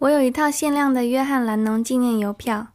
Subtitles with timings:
[0.00, 2.66] 我有一套限量的约翰·兰农纪念邮票。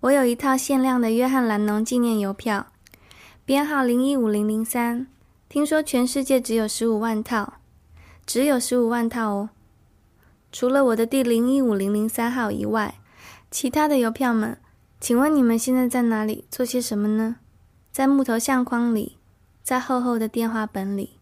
[0.00, 2.66] 我有一套限量的约翰·兰农纪念邮票，
[3.44, 5.06] 编号零一五零零三。
[5.48, 7.54] 听说全世界只有十五万套，
[8.26, 9.50] 只有十五万套哦。
[10.52, 12.96] 除了我的第零一五零零三号以外，
[13.50, 14.58] 其他的邮票们，
[15.00, 16.44] 请问你们现在在哪里？
[16.50, 17.36] 做些什么呢？
[17.90, 19.16] 在木头相框里。
[19.62, 21.18] 在厚厚的电话本里，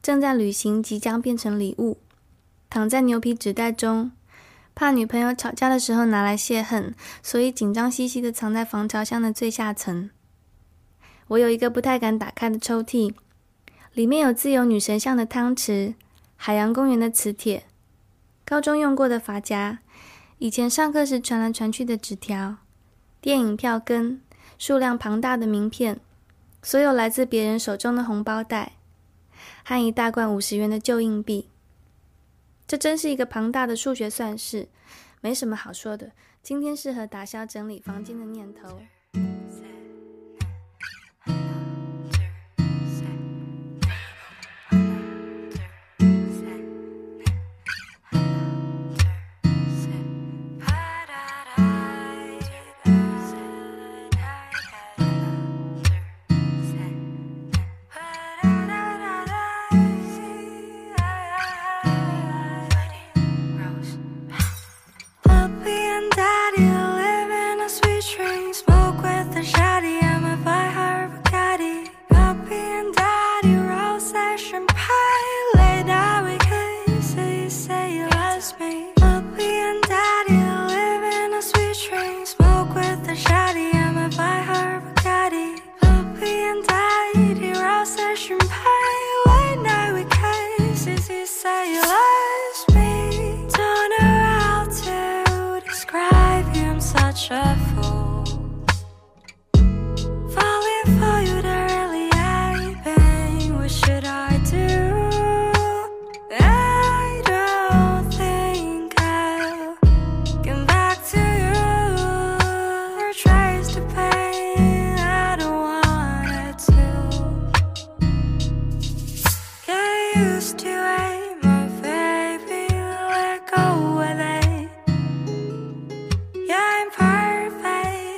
[0.00, 1.98] 正在旅行，即将变成礼物，
[2.70, 4.12] 躺在牛皮纸袋中，
[4.76, 10.10] 怕女朋友吵架的时候拿来泄恨，所以紧张兮兮的藏在防潮箱的最下层。
[11.26, 13.12] 我有一个不太敢打开的抽屉，
[13.92, 15.94] 里面有自由女神像的汤匙，
[16.36, 17.64] 海洋公园的磁铁，
[18.44, 19.80] 高中用过的发夹，
[20.38, 22.58] 以前上课时传来传去的纸条，
[23.20, 24.20] 电影票根，
[24.58, 25.98] 数量庞大的名片。
[26.64, 28.72] 所有来自别人手中的红包袋，
[29.66, 31.50] 和一大罐五十元的旧硬币，
[32.66, 34.68] 这真是一个庞大的数学算式，
[35.20, 36.12] 没什么好说的。
[36.42, 38.80] 今天适合打消整理房间的念头。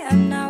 [0.08, 0.45] 就是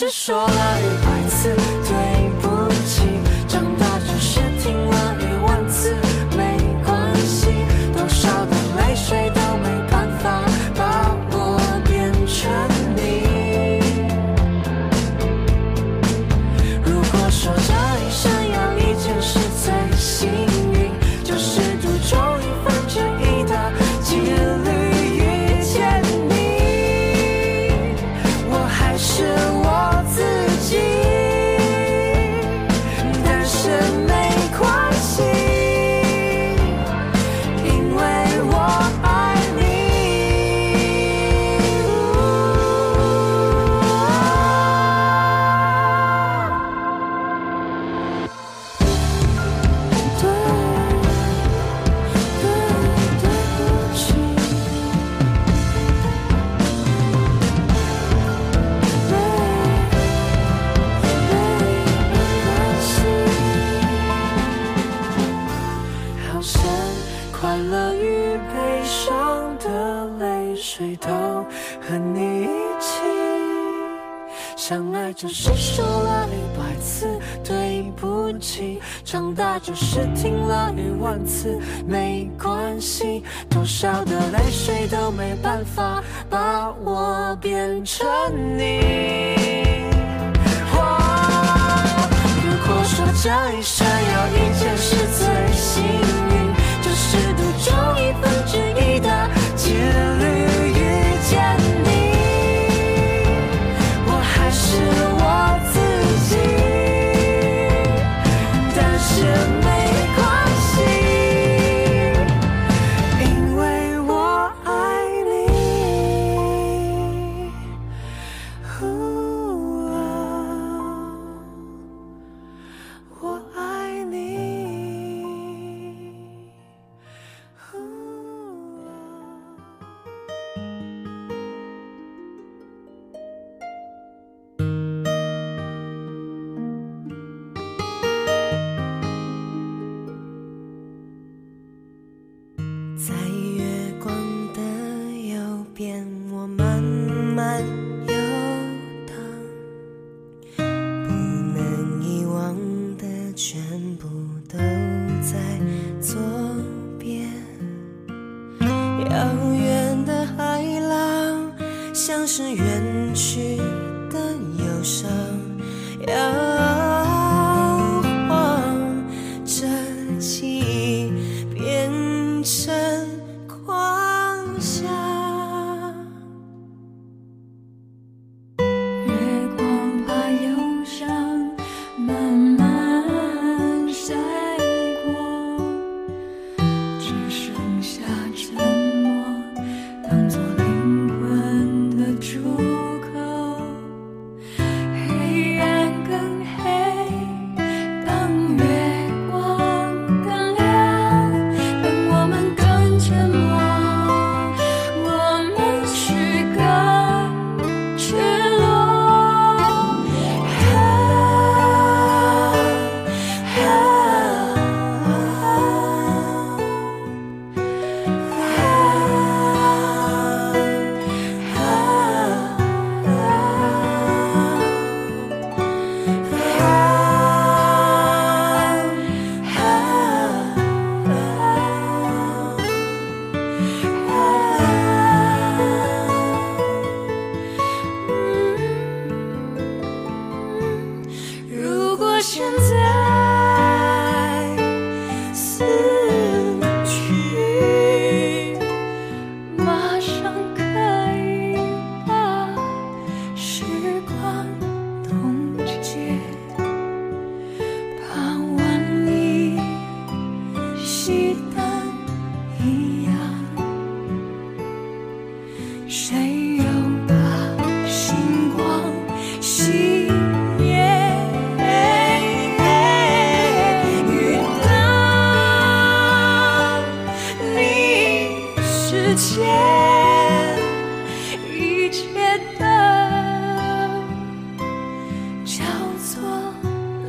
[0.00, 0.67] 是说了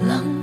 [0.01, 0.38] 冷。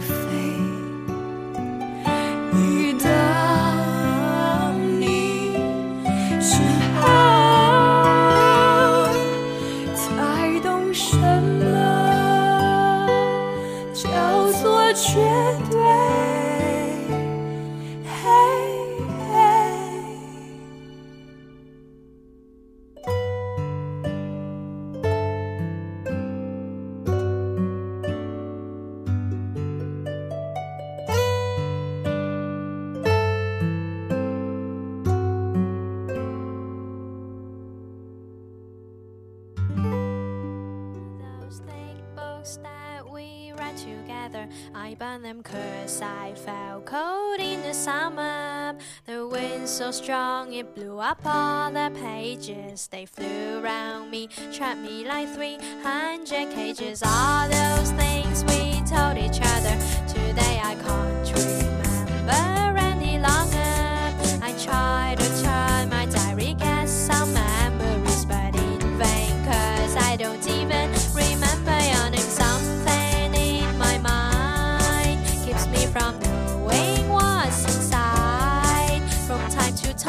[50.56, 57.02] It blew up all the pages, they flew round me, trapped me like 300 cages.
[57.04, 59.76] All those things we told each other,
[60.08, 63.55] today I can't remember any longer.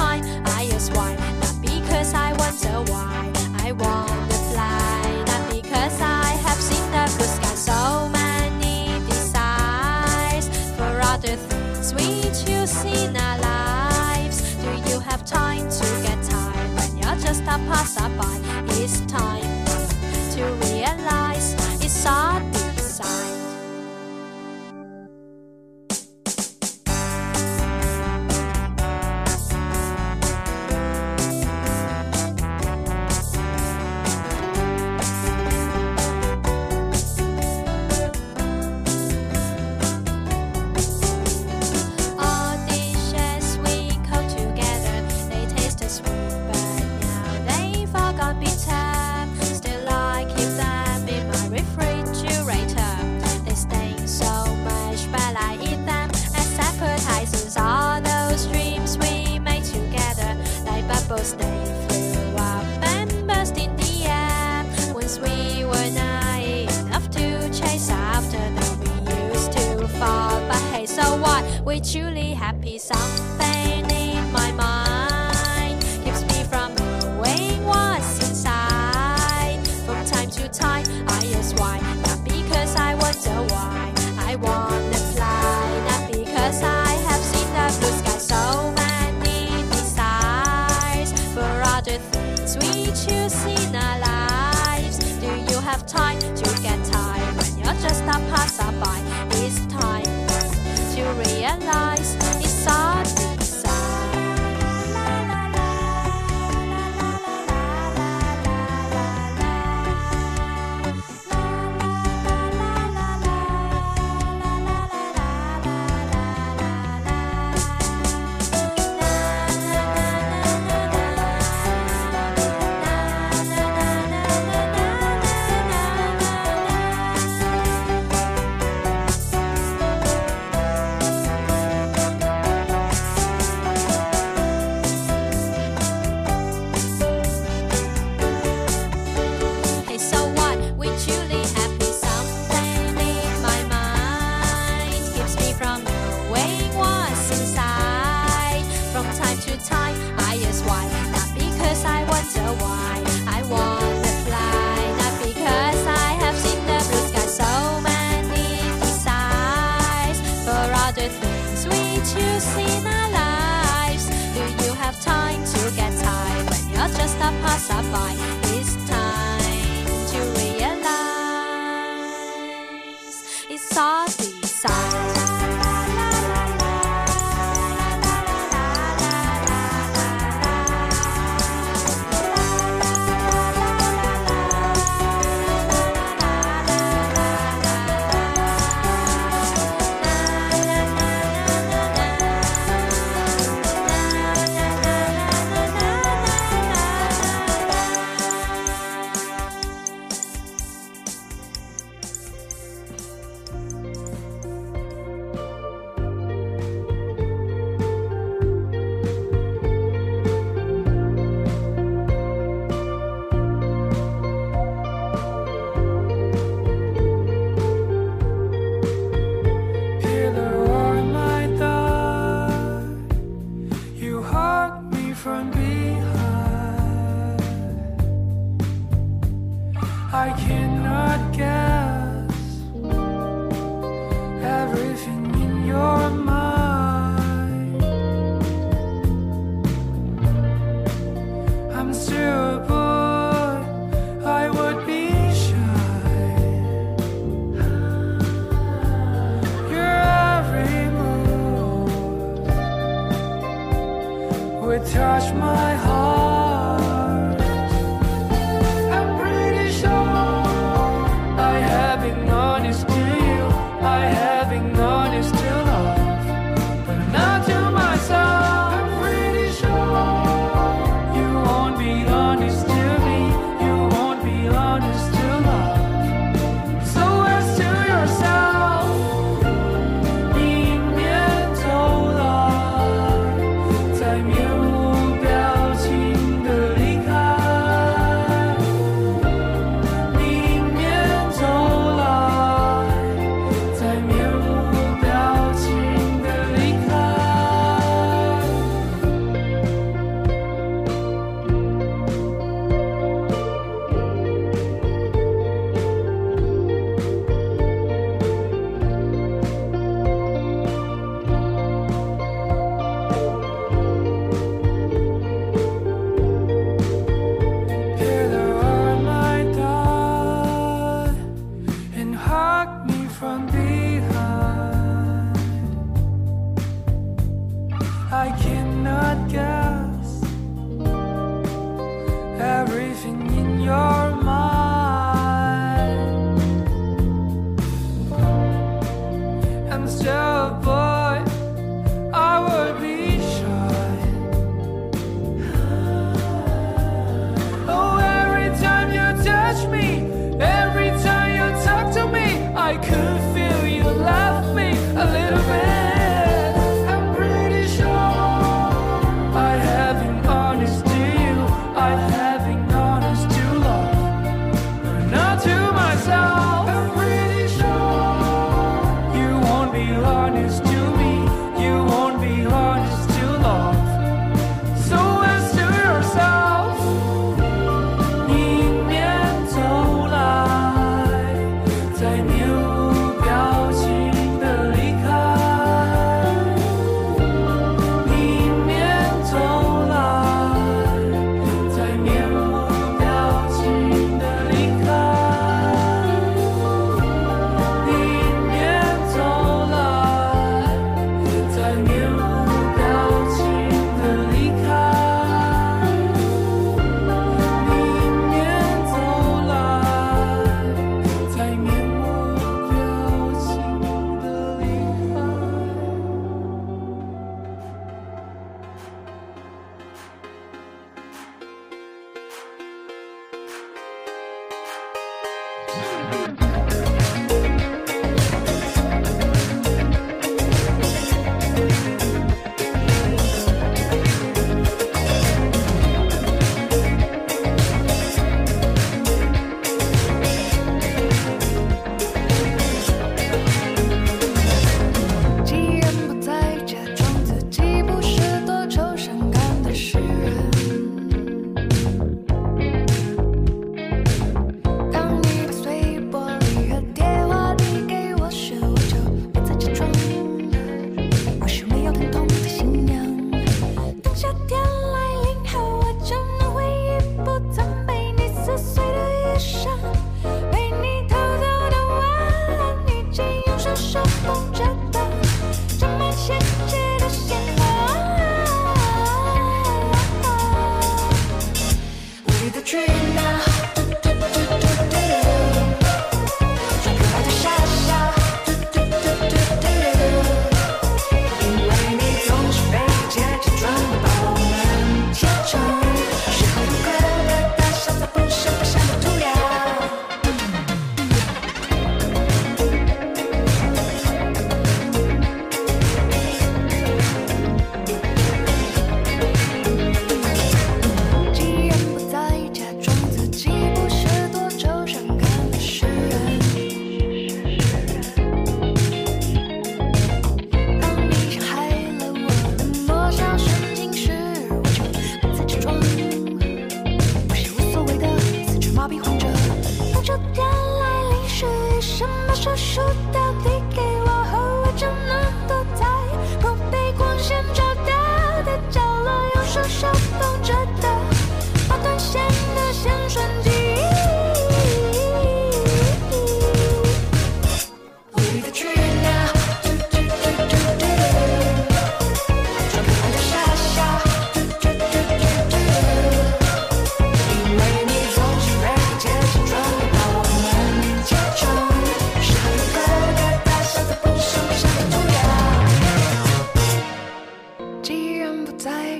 [0.09, 3.31] I just why, not because I wonder why
[3.65, 7.55] I wanna fly, not because I have seen the blue sky.
[7.55, 10.47] So many desires
[10.77, 14.55] for other things we choose in our lives.
[14.63, 18.33] Do you have time to get tired when you're just a passerby?
[18.81, 19.65] It's time
[20.35, 22.56] to realize it's hard.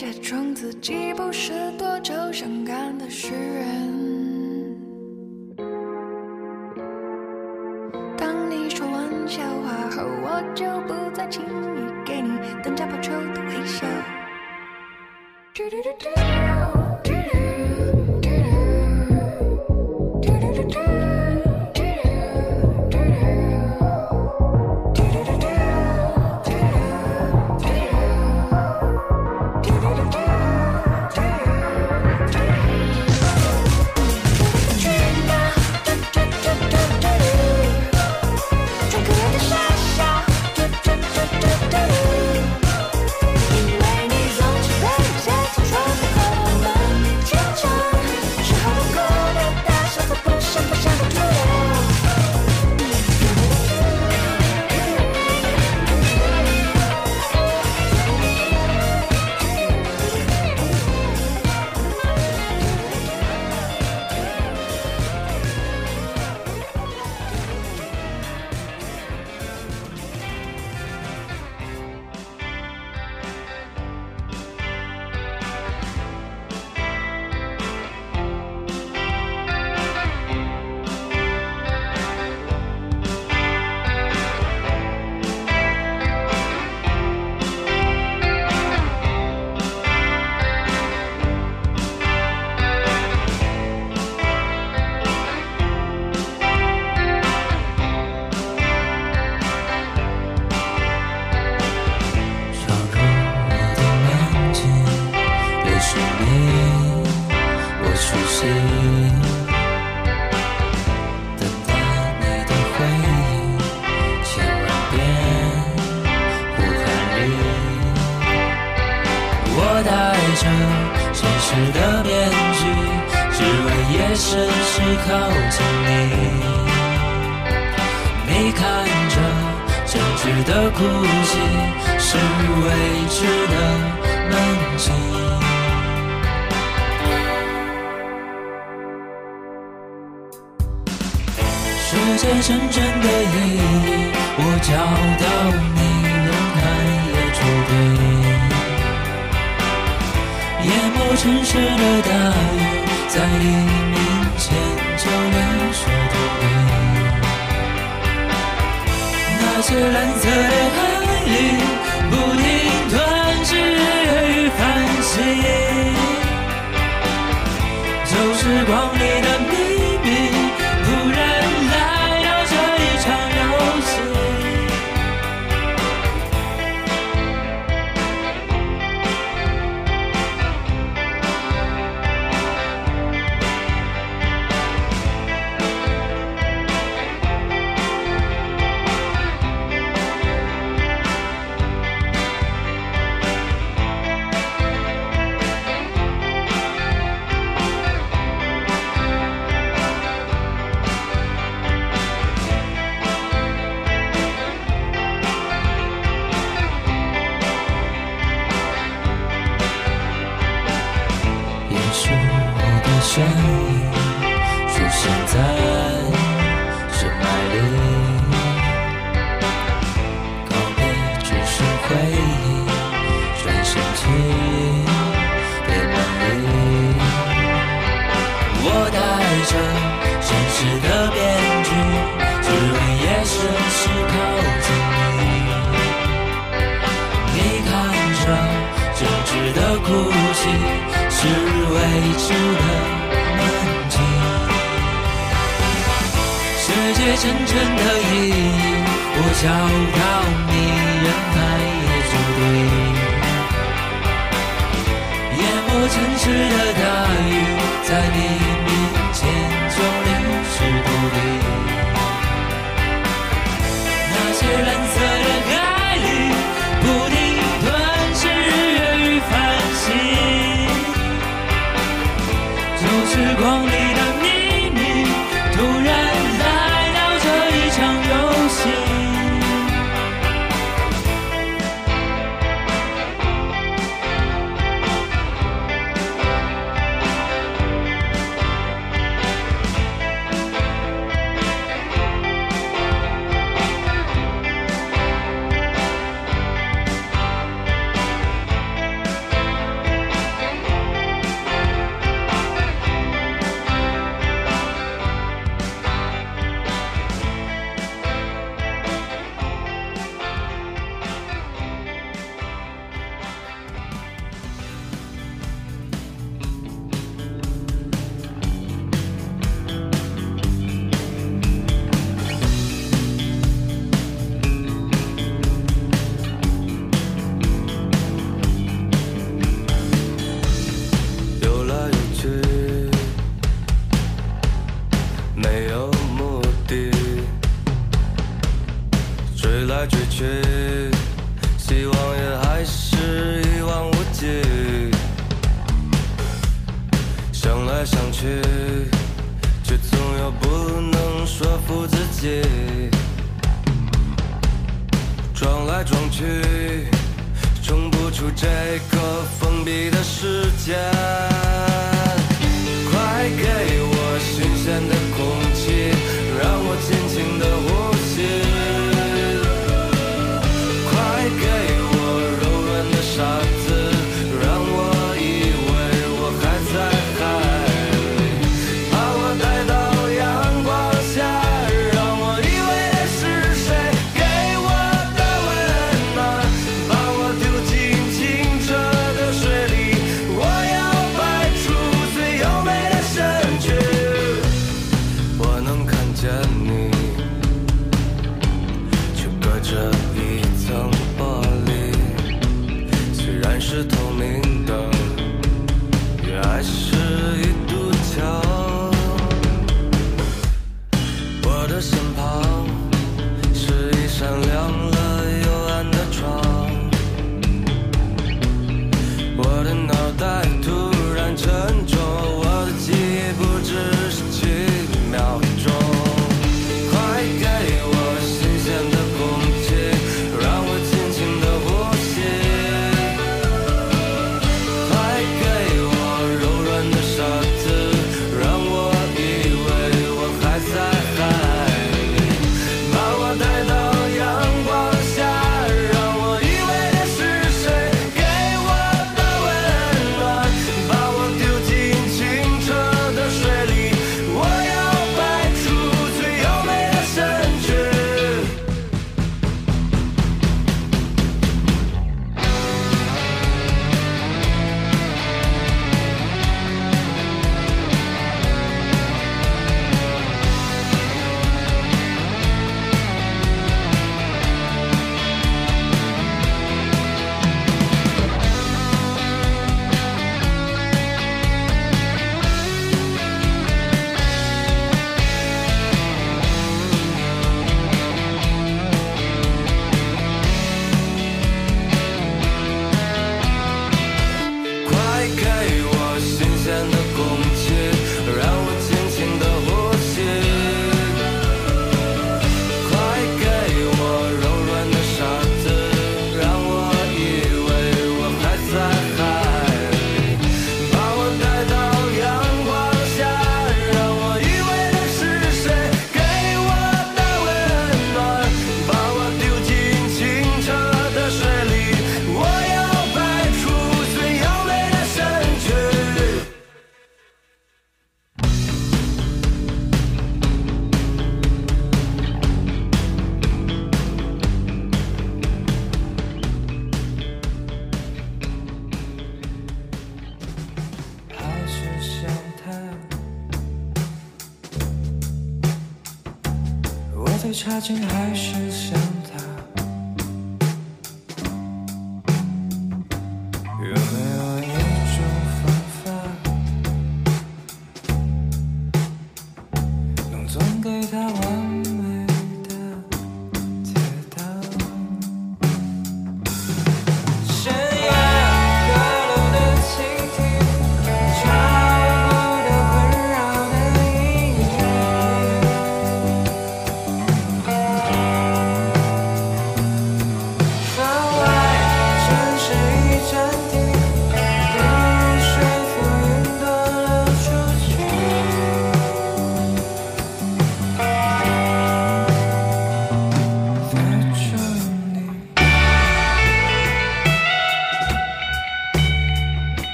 [0.00, 4.74] 假装自己不是多愁善感的诗人。
[8.16, 12.30] 当你说完笑话后，我就不再轻易给你
[12.62, 13.86] 等加报酬的微笑。
[15.52, 16.19] 嘟嘟嘟嘟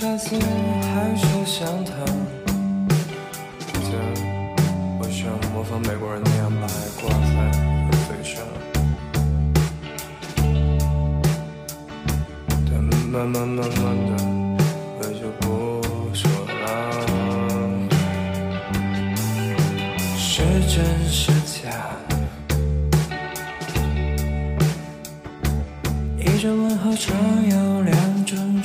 [0.00, 1.92] 下次还是想他。
[4.98, 7.36] 我想模仿美国人那样把爱挂在
[8.08, 8.42] 嘴上，
[12.64, 12.82] 但
[13.12, 14.10] 慢慢慢慢的，
[14.96, 15.44] 我就不
[16.14, 16.56] 说了。
[20.16, 20.32] 是
[20.66, 21.68] 真是假？
[26.16, 27.14] 一种问候常
[27.50, 28.59] 有两种。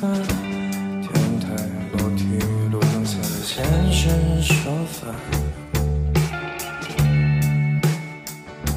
[0.00, 1.10] 天
[1.40, 1.46] 台
[1.92, 2.24] 楼梯
[2.72, 5.14] 路灯下的现身说法。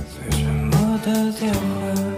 [0.09, 2.12] 最沉默的电话，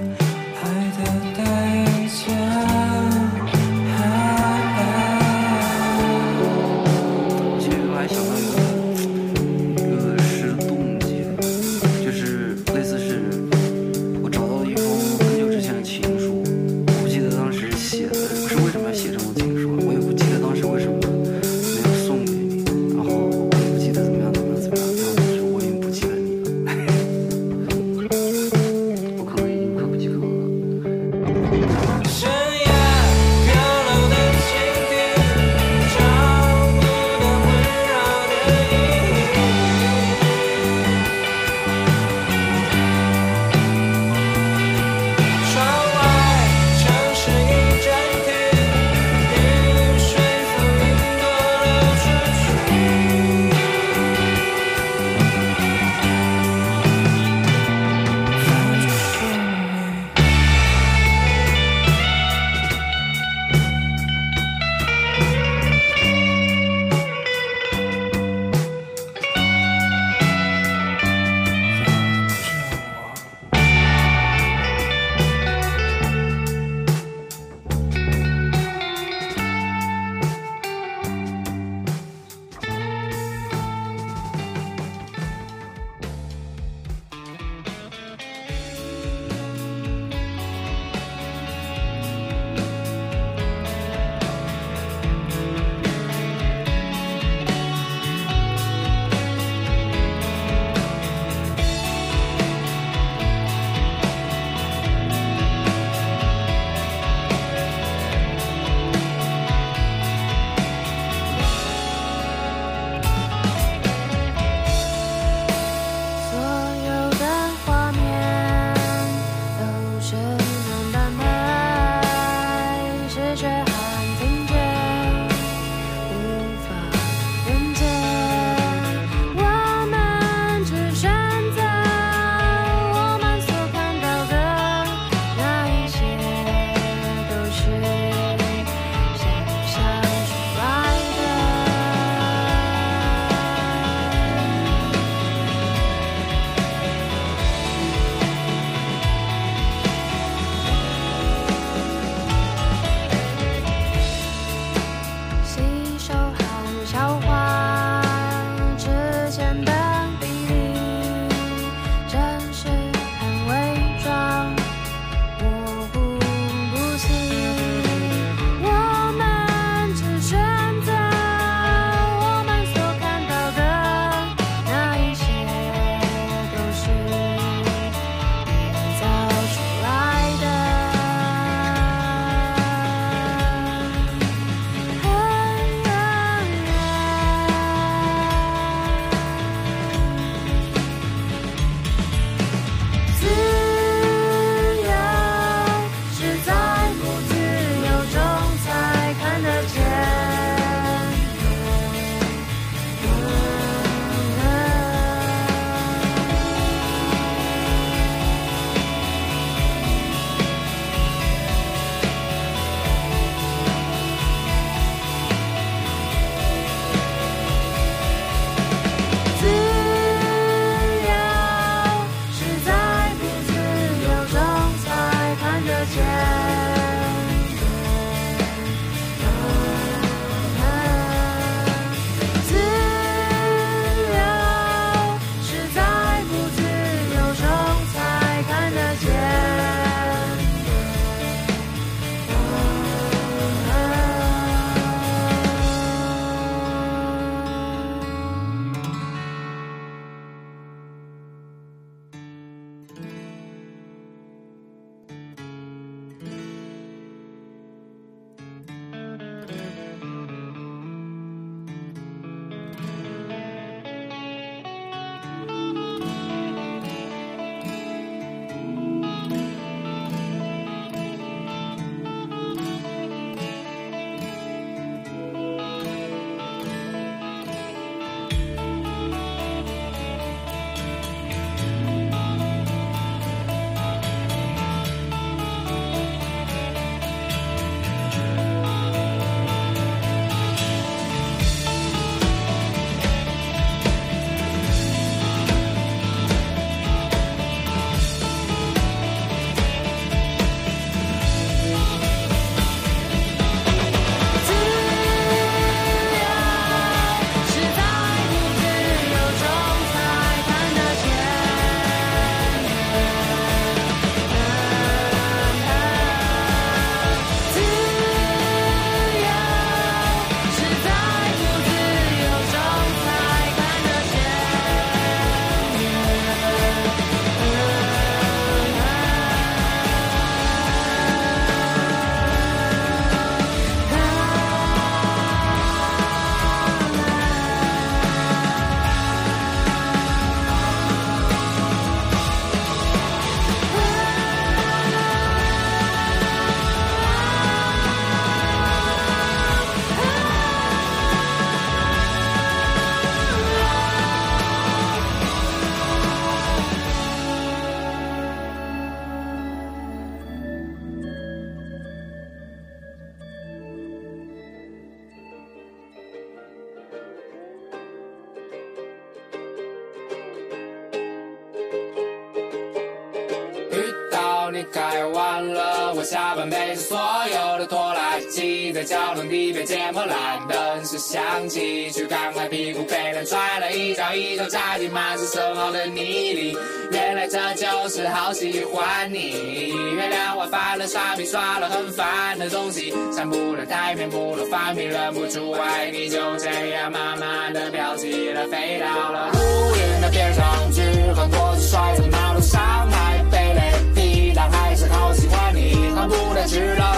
[379.15, 386.57] 努地被捡破烂，等死想起去看看屁股，被人踹了一脚，一头扎进满是深红的泥里。
[386.91, 389.73] 原来这就是好喜欢你。
[389.95, 392.93] 月亮我犯了傻，逼耍了很烦的东西。
[393.11, 396.09] 上不了台面，不如发明，忍不住爱你。
[396.09, 400.45] 就这样慢慢的飘起了，飞到了乌云的边上。
[400.71, 400.81] 只
[401.15, 402.61] 管过去摔在马路上，
[402.91, 403.61] 还被雷
[403.95, 405.73] 劈但，还是好喜欢你。
[405.95, 406.95] 恨不得吃冷。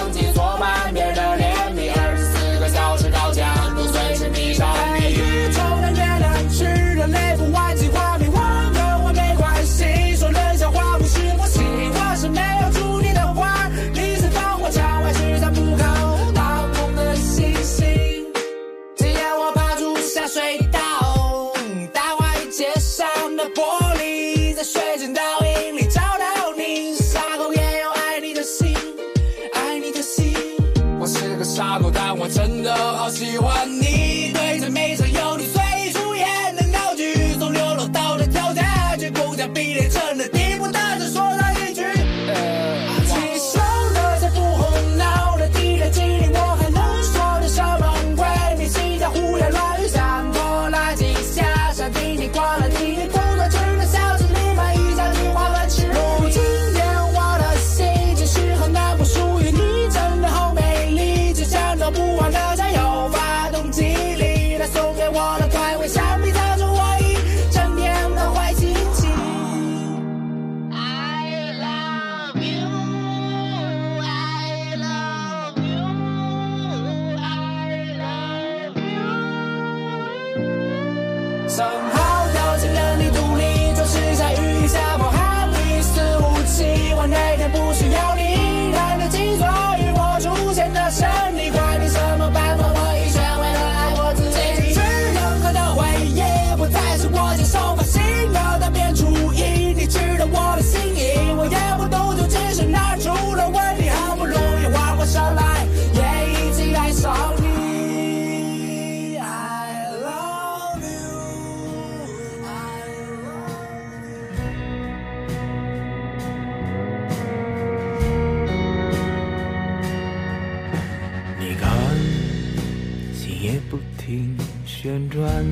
[124.87, 125.45] 旋转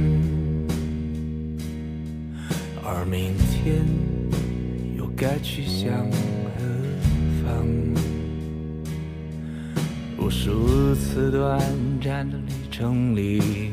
[2.82, 3.86] 而明天
[4.98, 6.64] 又该去向何
[7.44, 7.68] 方？
[10.18, 11.60] 无数次短
[12.02, 13.65] 暂的旅程里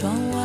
[0.00, 0.37] 窗外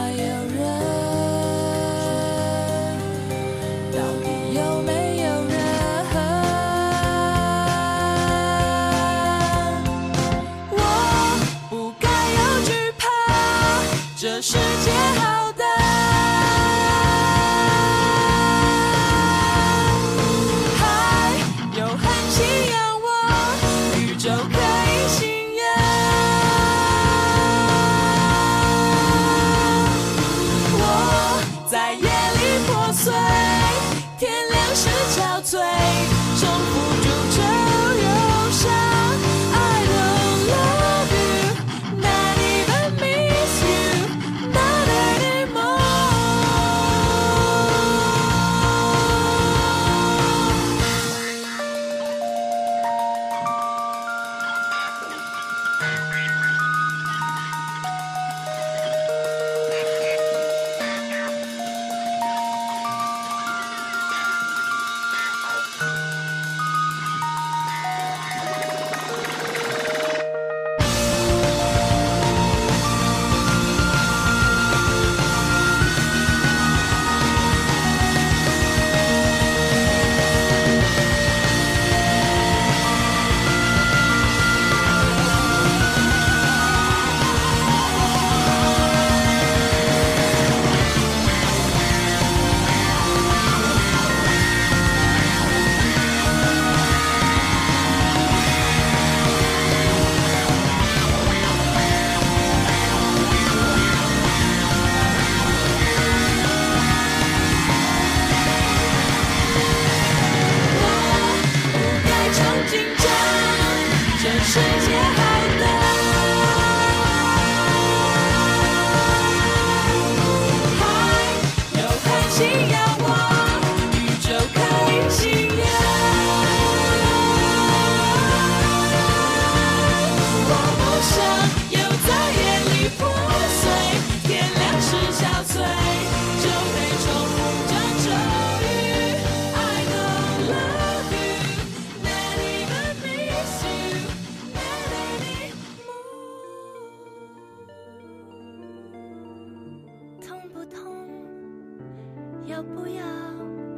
[152.54, 153.04] 要不要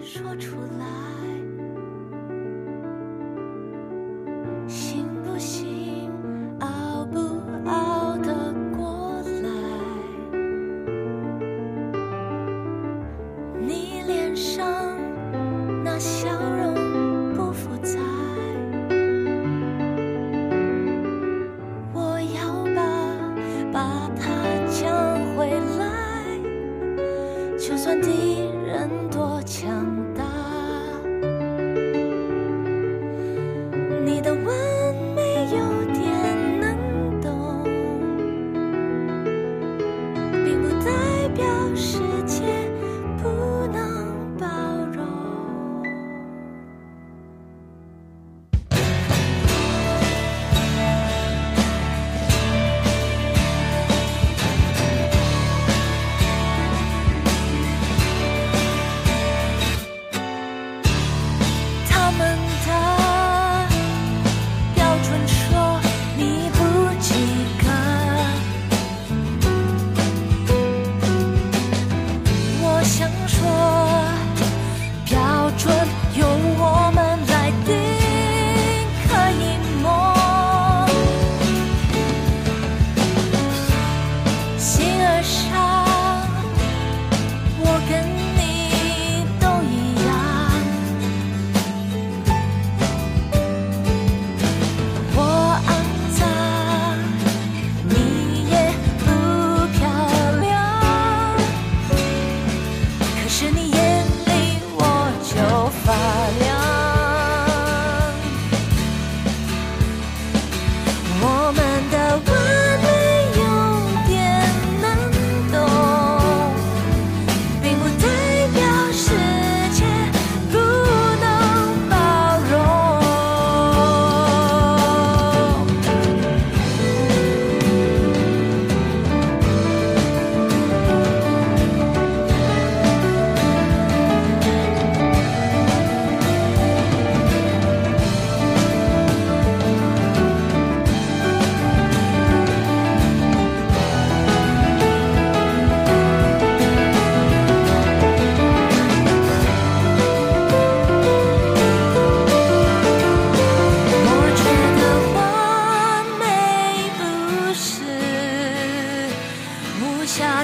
[0.02, 0.95] 说出来？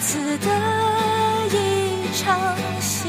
[0.02, 0.48] 次的
[1.52, 3.08] 一场戏，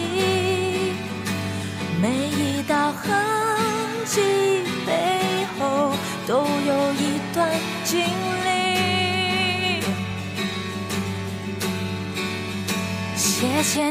[2.03, 3.11] 每一道痕
[4.05, 4.21] 迹
[4.87, 5.93] 背后
[6.27, 7.51] 都有一段
[7.85, 8.01] 经
[8.45, 9.83] 历。
[13.17, 13.91] 谢谢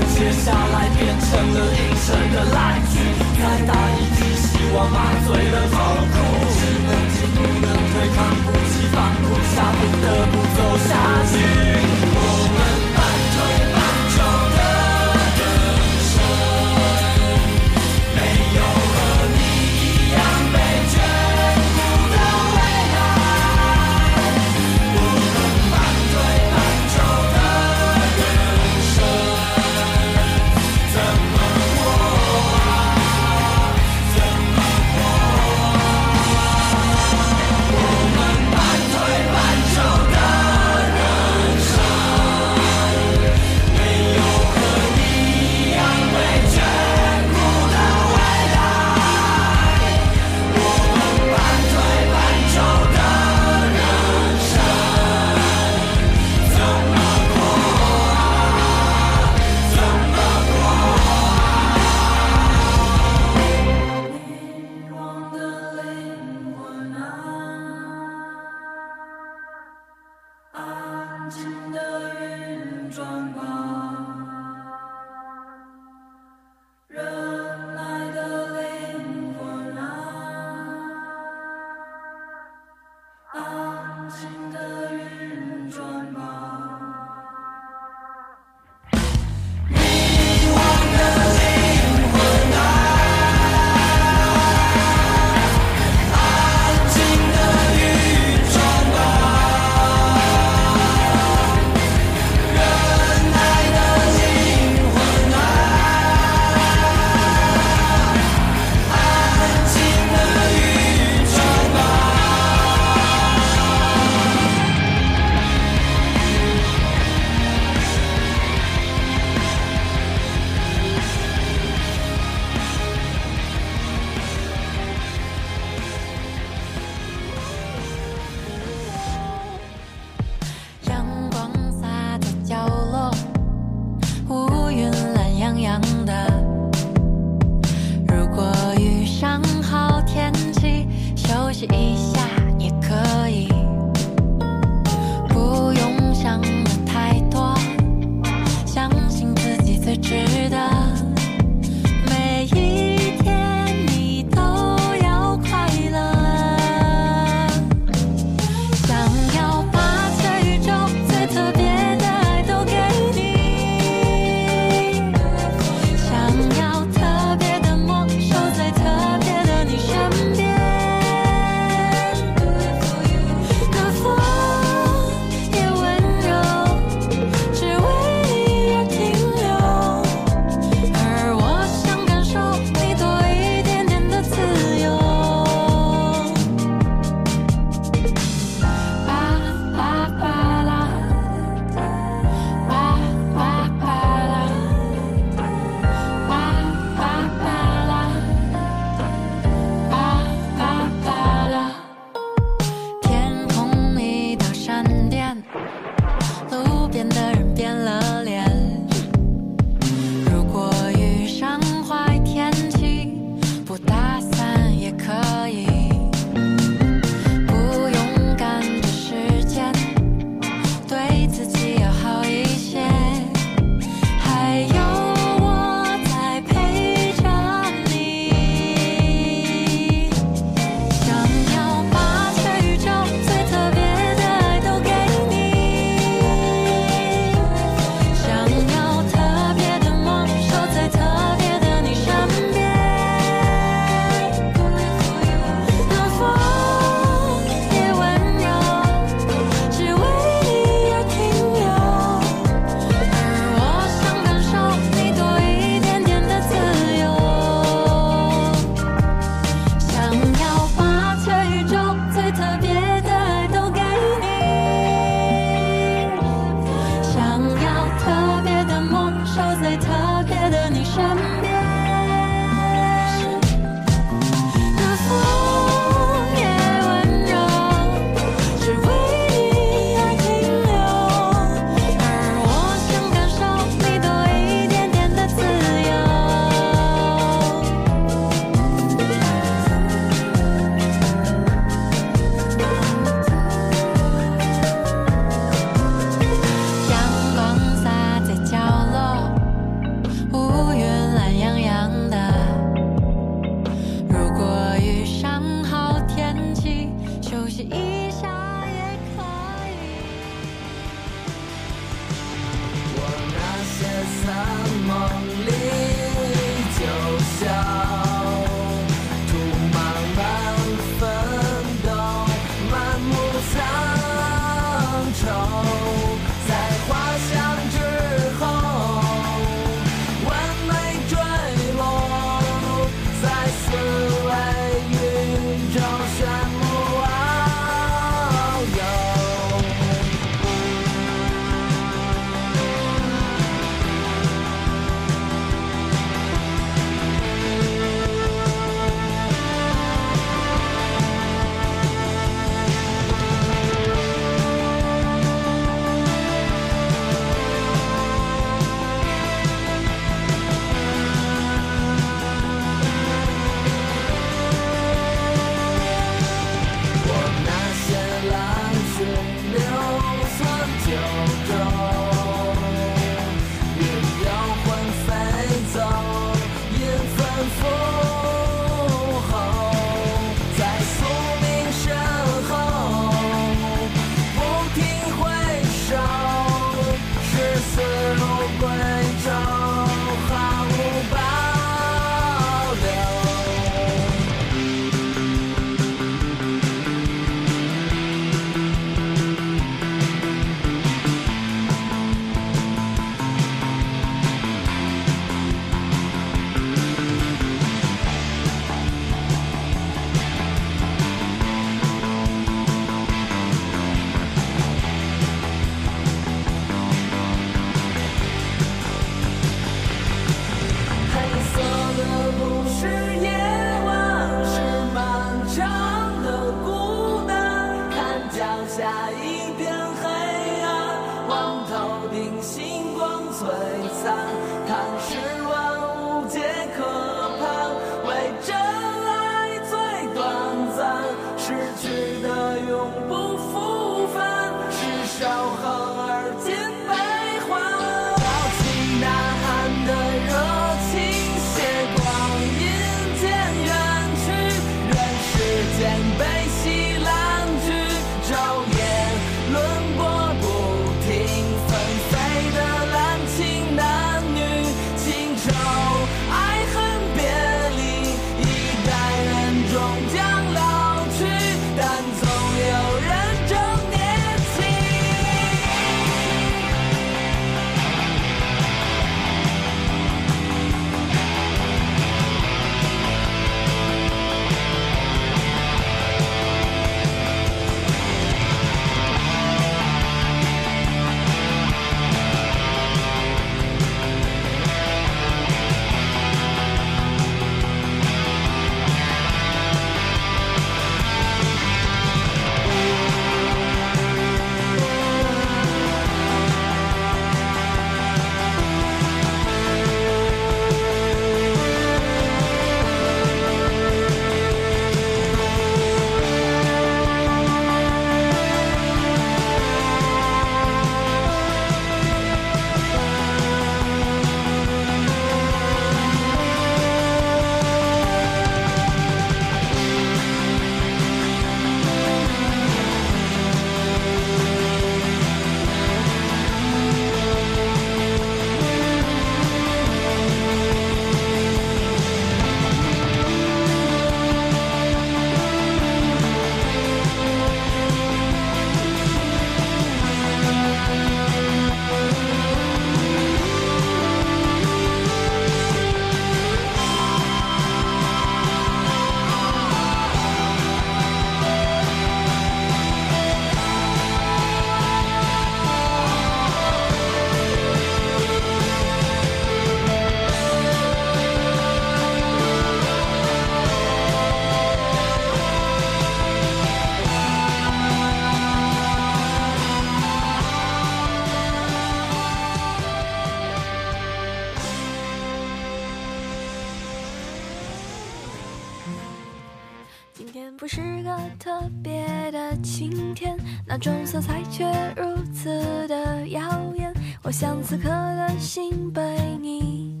[591.42, 593.36] 特别的晴天
[593.66, 594.64] 那种色彩却
[594.96, 595.48] 如此
[595.88, 596.40] 的耀
[596.76, 596.94] 眼。
[597.20, 599.02] 我想此刻的心被
[599.40, 600.00] 你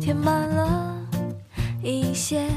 [0.00, 0.96] 填满了
[1.82, 2.48] 一些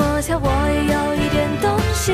[0.00, 2.12] 么巧，我也有一点东西，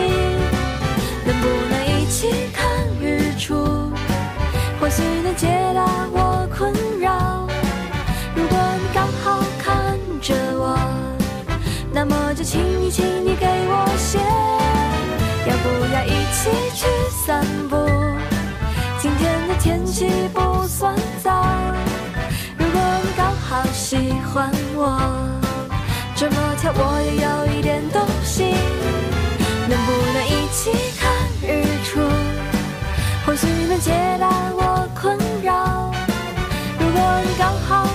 [1.24, 2.66] 能不能一起看
[3.00, 3.92] 日出？
[4.80, 7.46] 或许能解答我困扰。
[8.34, 10.76] 如果你刚好看着我，
[11.92, 14.18] 那么就请你，请你给我写，
[15.46, 16.86] 要不要一起去
[17.24, 17.76] 散步？
[18.98, 21.46] 今天的天气不算糟。
[22.58, 25.35] 如果你刚好喜欢我。
[26.18, 28.54] 这么巧我也有一点动心
[29.68, 31.12] 能不能一起看
[31.42, 32.00] 日出？
[33.26, 35.92] 或许能解答我困扰。
[36.80, 37.85] 如果你刚好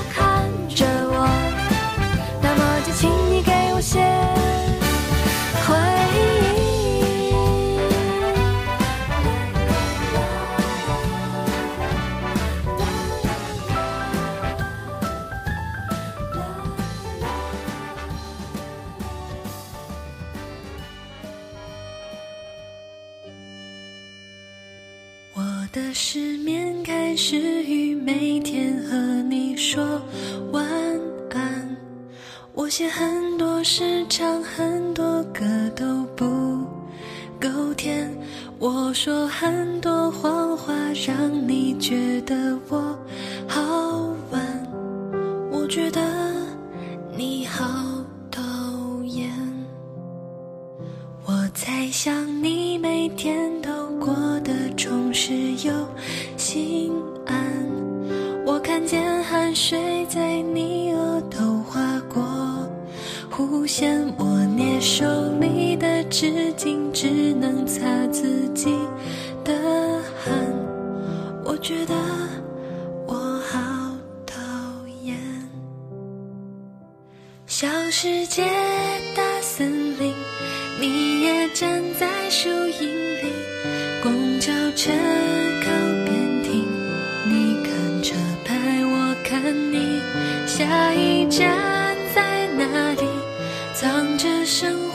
[94.46, 94.91] 生活。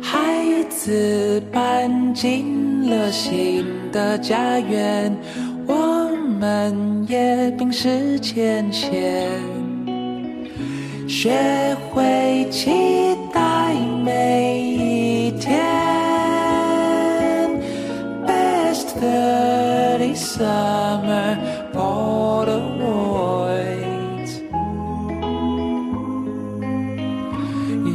[0.02, 5.16] 孩子搬进了新的家园，
[5.68, 6.10] 我
[6.40, 9.30] 们也冰释前嫌，
[11.08, 12.72] 学会期
[13.32, 14.95] 待每一
[20.26, 21.38] summer
[21.72, 22.72] Polaroids.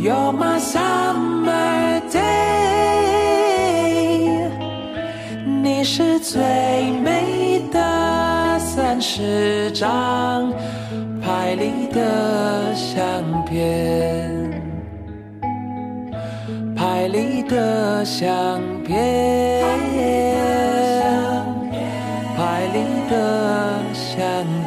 [0.03, 2.21] You're my summer day，
[5.45, 6.41] 你是最
[7.03, 10.53] 美的三十张
[11.21, 14.49] 拍立得相片。
[16.77, 18.97] 拍立得相片，
[23.11, 24.60] 的想念。